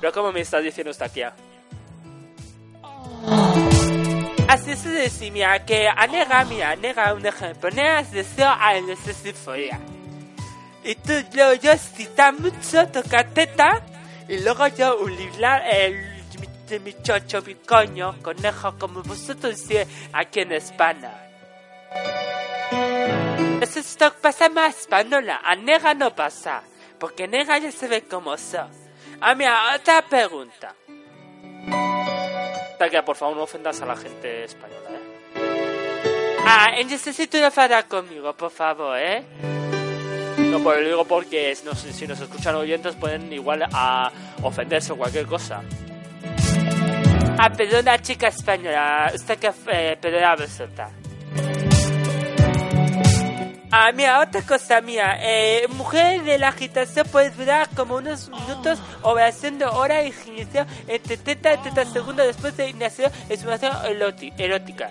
[0.00, 1.22] Pero como me está diciendo esta aquí.
[4.48, 7.68] Así decir, mira, que a nega, un ejemplo,
[8.12, 9.80] deseo a necesiforia.
[10.84, 13.82] Y tú, yo, yo excita mucho tocar teta,
[14.28, 20.40] y luego yo uliblar el mi, mi chocho, mi coño, conejo, como vosotros decís aquí
[20.40, 21.10] en España.
[23.60, 26.62] Eso es lo que pasa más española, a nega no pasa,
[27.00, 28.70] porque nega ya se ve como son.
[29.20, 30.72] Ah, mira, otra pregunta.
[32.90, 35.16] Que por favor no ofendas a la gente española, ¿eh?
[36.46, 39.24] Ah, necesito no enfadar conmigo, por favor, ¿eh?
[40.38, 44.12] No, pues lo digo porque si nos escuchan oyentes pueden igual a
[44.42, 45.62] ofenderse o cualquier cosa.
[47.38, 51.05] Ah, perdona, chica española, usted que eh, perdona vosotras.
[53.78, 55.18] Ah, mira, otra cosa mía.
[55.20, 60.66] Eh, mujer de la agitación puede durar como unos minutos o haciendo hora de iniciación
[60.88, 63.76] entre 30 y 30 segundos después de iniciación exhumación
[64.38, 64.88] erótica.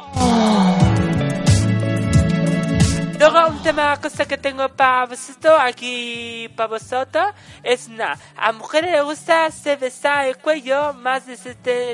[3.17, 7.25] Luego, un tema, cosa que tengo para vosotros, aquí para vosotros,
[7.63, 8.19] es nada.
[8.35, 11.37] A mujeres les gusta se besar el cuello, más de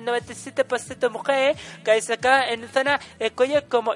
[0.03, 3.93] 97% de mujeres que se sacan en zona el cuello como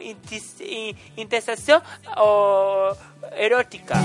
[1.15, 1.81] intensación
[2.15, 2.95] o
[3.35, 3.99] erótica.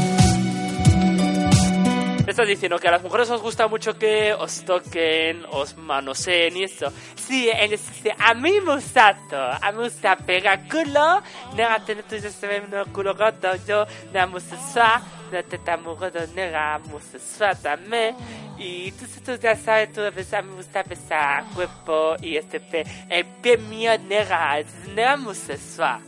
[2.31, 6.62] Estás diciendo que a las mujeres os gusta mucho que os toquen, os manoseen y
[6.62, 6.93] eso.
[7.16, 9.18] Sí, en ese, a mí me gusta.
[9.61, 11.20] A mí me gusta pegar culo,
[11.57, 15.03] nega tener tu culo roto, yo nega musesua,
[15.33, 18.14] no te tamurodo nega musesua también.
[18.57, 22.87] Y tú, tú ya sabes, tú a mí me gusta besar cuerpo y este pe,
[23.09, 26.01] el pie mío nega, es nega musesua.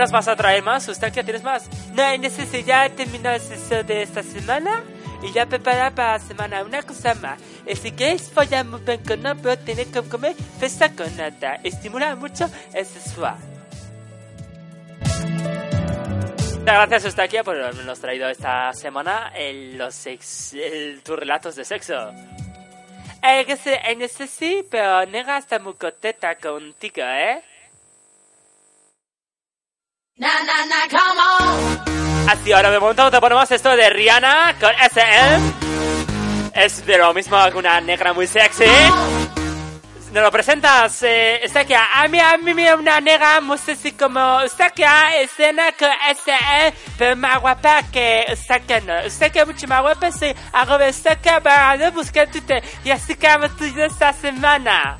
[0.00, 1.68] otras vas a traer más sustancia, tienes más.
[1.92, 4.82] No hay necesidad de terminar el sesión de esta semana
[5.22, 7.38] y ya preparar para la semana una cosa más.
[7.78, 11.56] Si queréis follar muy bien con no, pero tener que comer pesa con nada.
[11.62, 13.36] Estimula mucho el sexual.
[16.60, 21.64] Muchas gracias Eustaquia por habernos traído esta semana el, los sex, el, tus relatos de
[21.66, 22.10] sexo.
[23.22, 27.42] El que se, en ese sí, pero nega está muy contenta contigo, ¿eh?
[32.28, 35.54] Así, ahora me monto te ponemos esto de Rihanna con SM.
[36.52, 38.66] Es de lo mismo que una negra muy sexy.
[40.12, 41.72] Nos lo presentas, eh, está aquí.
[41.72, 44.42] A mí, a mí, una negra muy sexy como.
[44.42, 44.82] Está aquí,
[45.20, 48.24] escena con SM, pero más guapa que.
[48.28, 48.98] Está que no.
[48.98, 50.34] Está que mucho más guapa, sí.
[50.52, 54.98] Hago esta cámara de buscar Twitter y así que hago esta semana.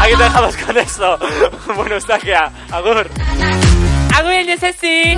[0.00, 1.18] Aquí te dejamos con esto.
[1.76, 3.08] Bueno, está que Agur.
[4.16, 5.16] Agur, el así.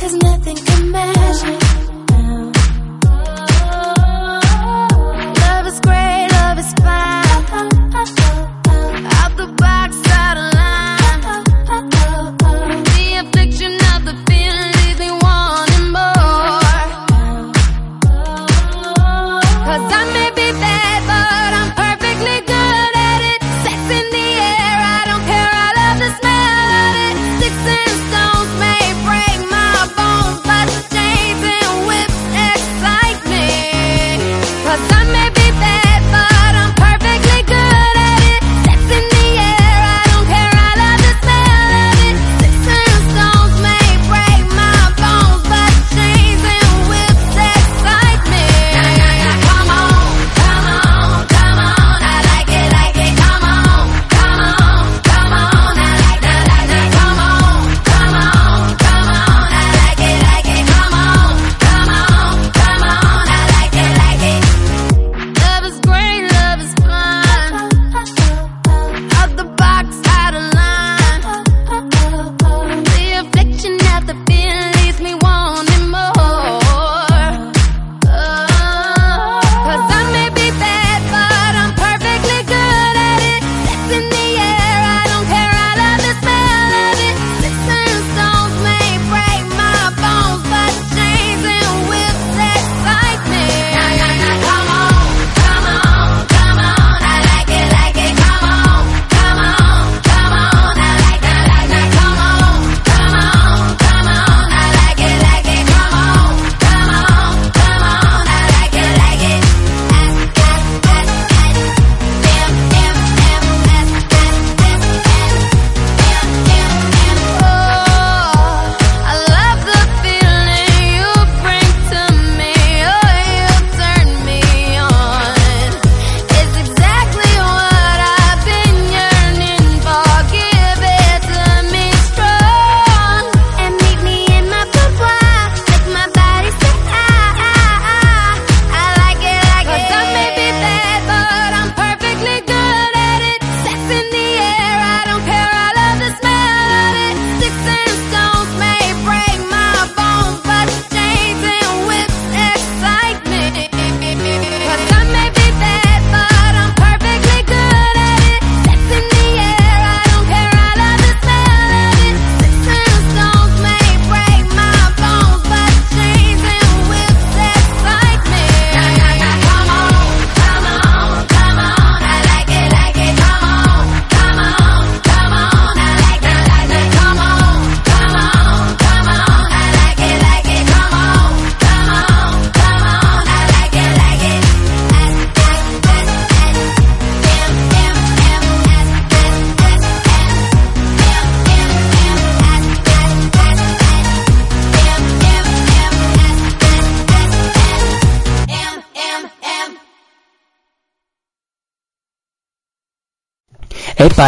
[0.00, 0.56] Cause nothing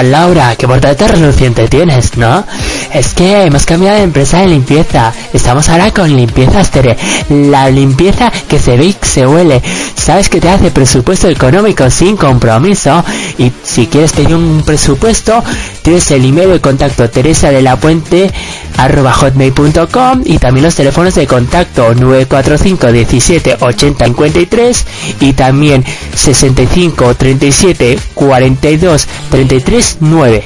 [0.00, 2.44] Laura, qué portada reluciente tienes, ¿no?
[2.92, 5.12] Es que hemos cambiado de empresa de limpieza.
[5.32, 6.96] Estamos ahora con Limpieza Astere.
[7.28, 9.60] La limpieza que se ve y se huele.
[9.94, 13.04] Sabes que te hace presupuesto económico sin compromiso.
[13.38, 15.42] Y si quieres pedir un presupuesto,
[15.82, 18.30] Tienes el email de contacto teresa de la puente
[18.76, 24.86] arroba hotmail.com y también los teléfonos de contacto 945 17 80 53
[25.20, 30.44] y también 65 37 42 33 9.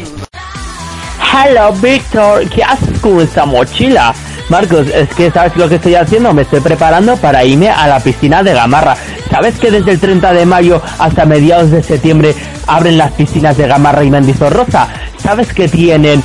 [1.33, 4.15] Hello Víctor, ¿qué haces con esta mochila?
[4.49, 6.33] Marcos, es que ¿sabes lo que estoy haciendo?
[6.33, 8.97] Me estoy preparando para irme a la piscina de Gamarra.
[9.31, 12.35] ¿Sabes que desde el 30 de mayo hasta mediados de septiembre
[12.67, 14.89] abren las piscinas de Gamarra y Mendizorroza?
[15.19, 16.23] ¿Sabes que tienen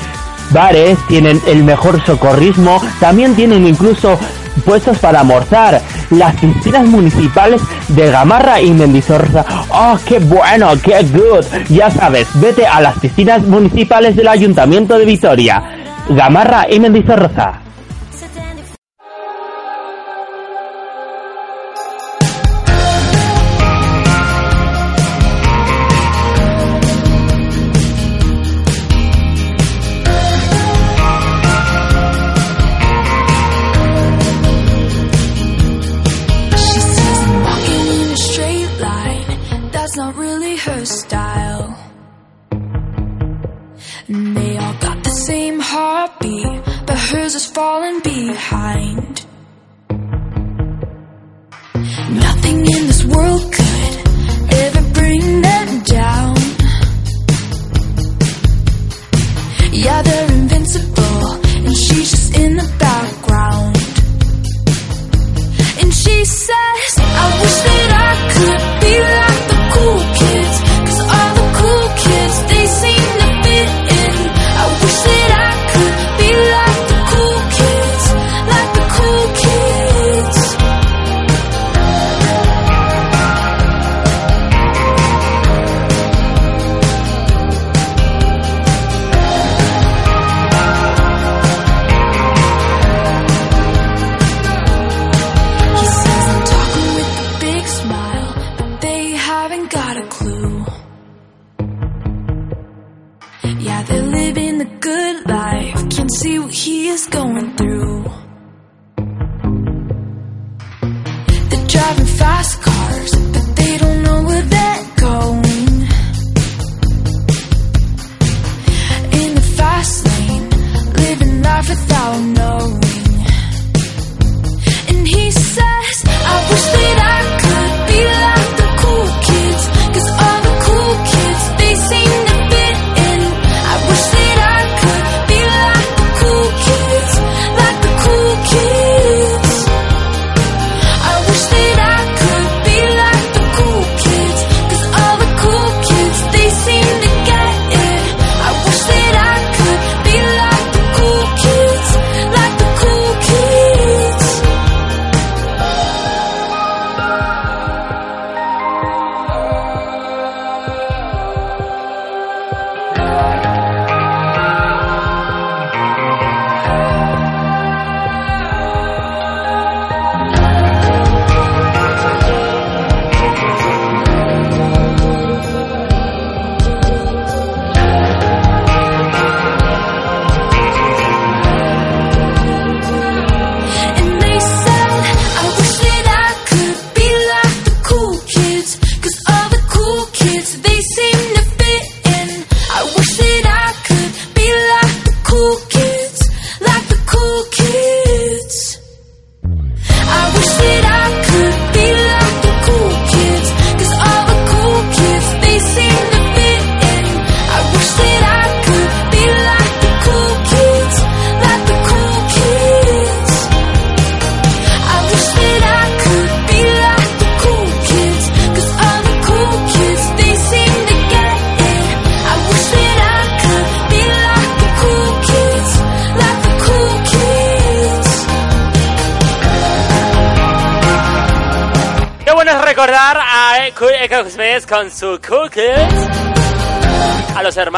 [0.51, 4.19] bares, tienen el mejor socorrismo, también tienen incluso
[4.65, 5.81] puestos para almorzar.
[6.11, 9.45] Las piscinas municipales de Gamarra y Mendizorroza.
[9.69, 11.45] ¡Oh, qué bueno, qué good!
[11.69, 15.63] Ya sabes, vete a las piscinas municipales del Ayuntamiento de Vitoria.
[16.09, 17.70] Gamarra y Mendizorroza.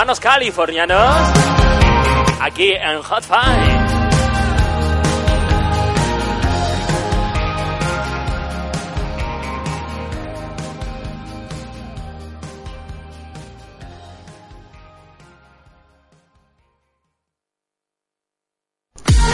[0.03, 1.29] Hermanos californianos.
[2.41, 3.87] Aquí en Hot Five.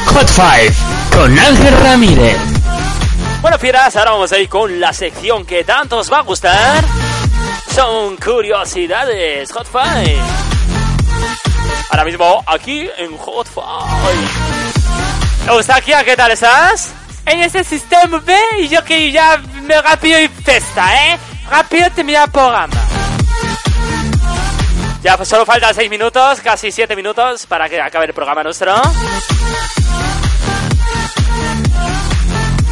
[0.06, 2.38] Hot 5 con Ángel Ramírez.
[3.42, 6.84] Bueno, fieras, ahora vamos a ir con la sección que tanto os va a gustar.
[7.74, 10.49] Son curiosidades Hot Five.
[11.90, 14.28] Ahora mismo aquí en Hot Five.
[15.48, 16.94] Eustaquia, ¿qué tal estás?
[17.26, 21.18] En ese sistema B y yo que ya me rápido y festa, ¿eh?
[21.50, 22.76] Rápido terminar el programa.
[25.02, 28.74] Ya pues, solo faltan 6 minutos, casi 7 minutos para que acabe el programa nuestro.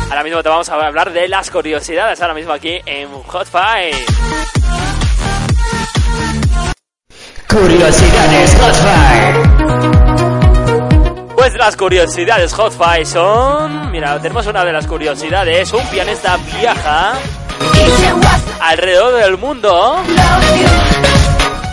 [0.09, 4.05] Ahora mismo te vamos a hablar de las curiosidades, ahora mismo aquí en Hot Five.
[7.50, 9.36] Curiosidades Hot Fire.
[11.36, 13.91] Pues las curiosidades Hot Five son...
[13.91, 15.72] Mira, tenemos una de las curiosidades.
[15.74, 17.14] Un pianista viaja
[18.60, 19.98] alrededor del mundo.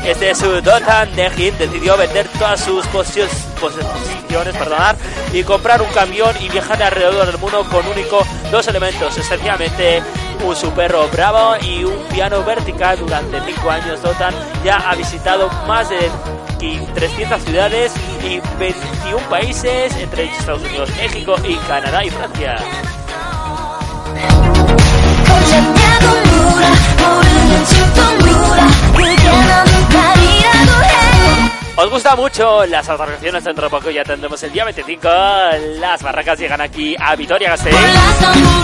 [0.05, 3.31] Este su Dotan Dejin decidió vender todas sus posios-
[3.71, 4.97] posesiones perdonad,
[5.33, 10.03] y comprar un camión y viajar alrededor del mundo con único dos elementos, esencialmente
[10.45, 12.99] un su perro bravo y un piano vertical.
[12.99, 14.35] Durante cinco años Dotan
[14.65, 16.11] ya ha visitado más de
[16.95, 17.93] 300 ciudades
[18.23, 22.57] y 21 países, entre Estados Unidos, México y Canadá y Francia.
[31.77, 35.09] Os gusta mucho las atracciones dentro de poco, ya tendremos el día 25.
[35.81, 37.75] Las barracas llegan aquí a Vitoria Gasteiz.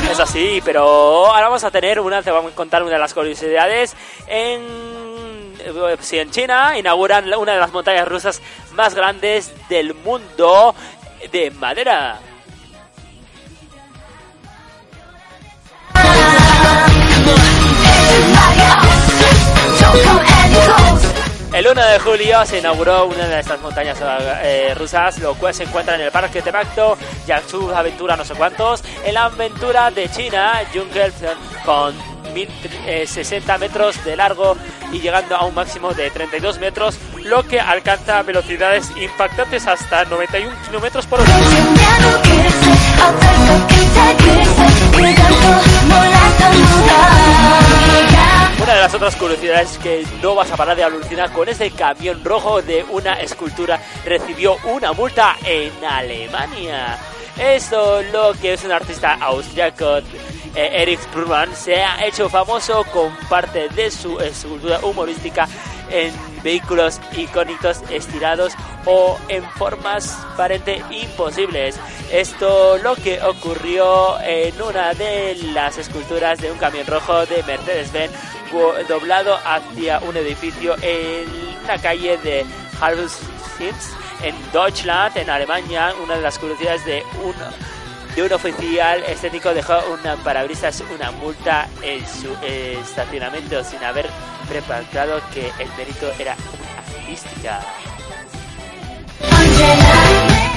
[0.08, 3.12] Es así, pero ahora vamos a tener una, te vamos a contar una de las
[3.12, 3.96] curiosidades.
[4.28, 4.62] En,
[5.58, 8.40] eh, sí, en China inauguran una de las montañas rusas
[8.74, 10.76] más grandes del mundo
[11.32, 12.20] de madera.
[21.52, 23.98] El 1 de julio se inauguró una de estas montañas
[24.42, 26.96] eh, rusas, lo cual se encuentra en el Parque Tebacto,
[27.26, 31.12] Yasu Aventura no sé cuántos, en la aventura de China, Jungle
[31.64, 31.92] con
[32.32, 34.56] 1060 metros de largo
[34.92, 40.54] y llegando a un máximo de 32 metros, lo que alcanza velocidades impactantes hasta 91
[40.66, 41.30] kilómetros por hora.
[48.58, 52.24] Una de las otras curiosidades que no vas a parar de alucinar con este camión
[52.24, 56.98] rojo de una escultura recibió una multa en Alemania.
[57.38, 63.16] Esto lo que es un artista austriaco, eh, Erich Brunman, se ha hecho famoso con
[63.28, 65.48] parte de su escultura humorística
[65.90, 66.12] en
[66.42, 68.54] vehículos icónicos estirados
[68.86, 71.78] o en formas aparente imposibles.
[72.10, 78.12] Esto lo que ocurrió en una de las esculturas de un camión rojo de Mercedes-Benz
[78.88, 81.26] doblado hacia un edificio en
[81.66, 82.44] la calle de
[82.80, 85.94] Halbsitz en Deutschland, en Alemania.
[86.02, 87.34] Una de las curiosidades de un
[88.14, 94.08] de un oficial estético dejó una parabrisas una multa en su estacionamiento sin haber
[94.48, 97.60] preparado que el mérito era una artística.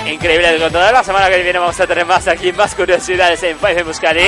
[0.05, 3.57] Increíble, con toda la semana que viene vamos a tener más aquí, más curiosidades en
[3.57, 4.27] Five en Buscari.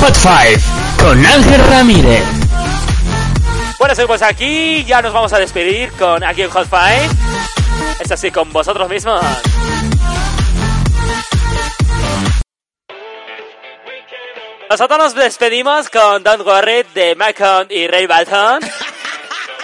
[0.00, 0.60] Hot Five
[0.98, 2.35] con Ángel Ramírez.
[3.78, 7.08] Bueno, pues aquí ya nos vamos a despedir con aquí en Hot Five.
[8.00, 9.20] Es así con vosotros mismos.
[14.68, 18.60] Nosotros nos despedimos con Don't Worry de Macon y Ray Balton.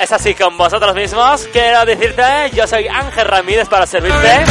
[0.00, 1.48] Es así con vosotros mismos.
[1.52, 4.44] Quiero decirte, yo soy Ángel Ramírez para servirte.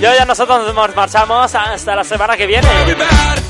[0.00, 2.68] Yo ya nosotros nos marchamos hasta la semana que viene.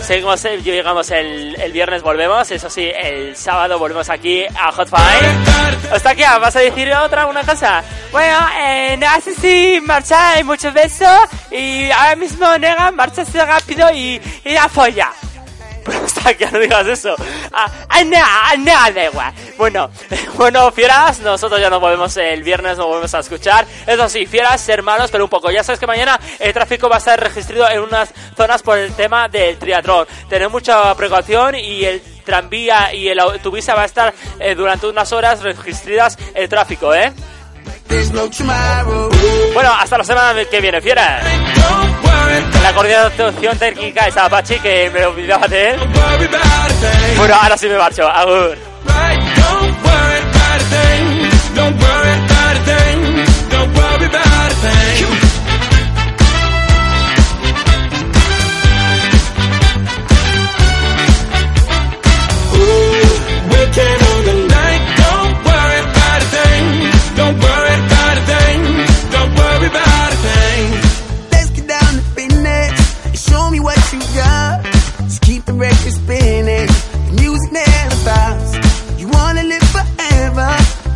[0.03, 2.49] Seguimos, eh, llegamos el, el viernes, volvemos.
[2.53, 5.93] Eso sí, el sábado volvemos aquí a Hot Five.
[5.93, 7.83] Hasta aquí, ¿vas a decir otra, una cosa?
[8.13, 11.19] Bueno, eh, sé si marcha y muchos besos.
[11.51, 14.57] Y ahora mismo, nega, marchase rápido y, y.
[14.57, 15.17] Hasta
[16.39, 17.15] que no digas eso.
[17.53, 19.33] Ah, ah, nada, nada, da igual.
[19.57, 19.91] Bueno,
[20.35, 23.67] bueno, fieras, nosotros ya nos volvemos el viernes, nos volvemos a escuchar.
[23.87, 25.51] Eso sí, fieras, ser malos, pero un poco.
[25.51, 28.93] Ya sabes que mañana el tráfico va a estar registrado en unas zonas por el
[28.95, 30.07] tema del triatlón.
[30.29, 35.13] Tener mucha precaución y el tranvía y el autobús va a estar eh, durante unas
[35.13, 37.13] horas registradas el tráfico, ¿eh?
[39.55, 41.25] Bueno, hasta la semana que viene, fieras.
[42.63, 45.81] La coordinación técnica es Apache, que me olvidaba de él.
[47.17, 48.07] Bueno, ahora sí me marcho.
[48.09, 48.57] Agur.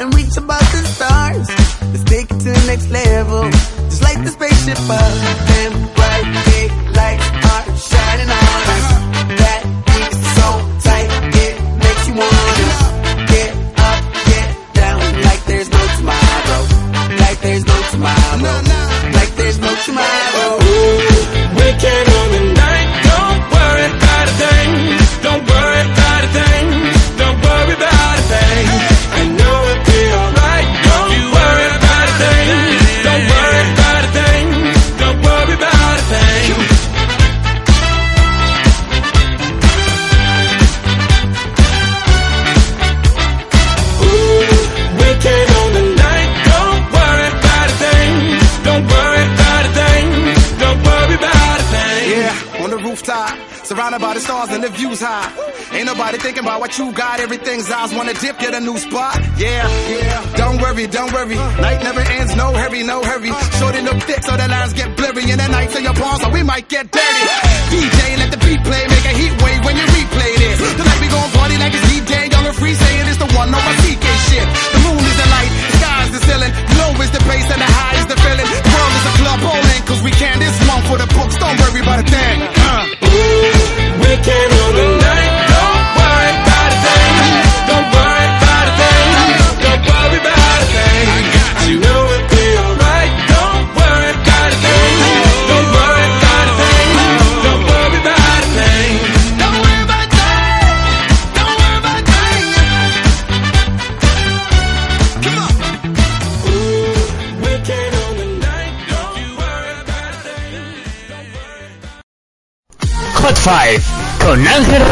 [0.00, 1.48] and reach above the stars.
[1.92, 3.50] Let's take it to the next level,
[3.90, 5.12] just like the spaceship up.
[5.60, 6.79] And right,
[57.60, 57.94] Everything's ours.
[57.94, 58.99] Wanna dip, get a new spot.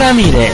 [0.08, 0.47] Ramírez.